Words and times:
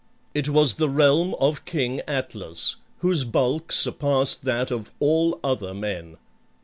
It 0.33 0.49
was 0.49 0.73
the 0.73 0.89
realm 0.89 1.35
of 1.39 1.63
King 1.63 2.01
Atlas, 2.07 2.77
whose 3.01 3.23
bulk 3.23 3.71
surpassed 3.71 4.45
that 4.45 4.71
of 4.71 4.89
all 4.99 5.39
other 5.43 5.75
men. 5.75 6.17